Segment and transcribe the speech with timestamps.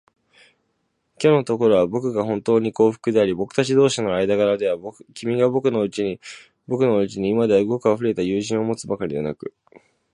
[1.19, 4.75] きょうのところは、ぼくがほんとうに幸福であり、ぼくたち同士の間柄では、
[5.13, 6.01] 君がぼくのうち
[6.67, 9.53] に今ではごくありふれた友人を持つばかりでなく、